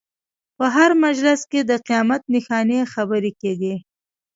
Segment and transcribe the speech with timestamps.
[0.57, 3.75] په هر مجلس کې د قیامت نښانې خبرې کېدې.